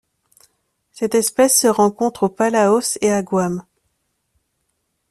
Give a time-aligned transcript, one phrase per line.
[0.91, 3.63] Cette espèce se rencontre aux Palaos et à Guam.